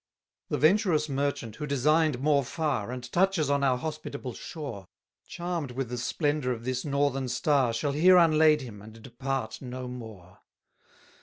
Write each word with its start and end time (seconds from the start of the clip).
300 0.47 0.57
The 0.59 0.67
venturous 0.67 1.09
merchant 1.09 1.55
who 1.57 1.67
design'd 1.67 2.19
more 2.19 2.43
far, 2.43 2.89
And 2.91 3.03
touches 3.11 3.51
on 3.51 3.63
our 3.63 3.77
hospitable 3.77 4.33
shore, 4.33 4.87
Charm'd 5.27 5.69
with 5.73 5.89
the 5.89 5.97
splendour 5.99 6.51
of 6.51 6.65
this 6.65 6.83
northern 6.83 7.27
star, 7.29 7.71
Shall 7.71 7.91
here 7.91 8.17
unlade 8.17 8.61
him, 8.61 8.81
and 8.81 8.99
depart 8.99 9.61
no 9.61 9.87
more. 9.87 10.39